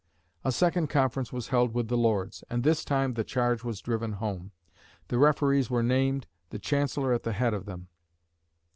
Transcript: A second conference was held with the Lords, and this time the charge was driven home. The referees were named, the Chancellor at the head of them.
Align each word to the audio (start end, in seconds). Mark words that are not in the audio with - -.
A 0.43 0.51
second 0.51 0.87
conference 0.89 1.31
was 1.31 1.49
held 1.49 1.75
with 1.75 1.87
the 1.87 1.95
Lords, 1.95 2.43
and 2.49 2.63
this 2.63 2.83
time 2.83 3.13
the 3.13 3.23
charge 3.23 3.63
was 3.63 3.81
driven 3.81 4.13
home. 4.13 4.49
The 5.09 5.19
referees 5.19 5.69
were 5.69 5.83
named, 5.83 6.25
the 6.49 6.57
Chancellor 6.57 7.13
at 7.13 7.21
the 7.21 7.33
head 7.33 7.53
of 7.53 7.67
them. 7.67 7.87